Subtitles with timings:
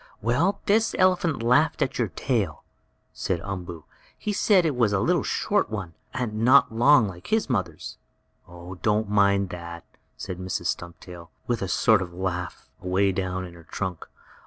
[0.19, 2.63] "Well, this elephant laughed at your tail,"
[3.13, 3.85] said Umboo.
[4.17, 7.99] "He said it was a little short one, and not long like his mother's!"
[8.81, 9.85] "Don't mind that!"
[10.17, 10.65] said Mrs.
[10.75, 14.07] Stumptail, with a sort of laugh away down in her trunk.